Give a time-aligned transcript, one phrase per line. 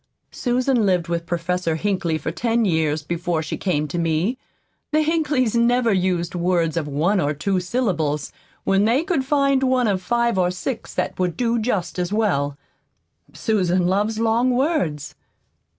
[0.31, 4.35] "Susan lived with Professor Hinkley for ten years before she came to me.
[4.91, 8.31] The Hinkleys never used words of one or two syllables
[8.63, 12.57] when they could find one of five or six that would do just as well.
[13.33, 15.13] Susan loves long words."